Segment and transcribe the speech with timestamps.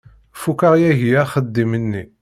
[0.41, 2.03] Fukeɣ yagi axeddim-nni.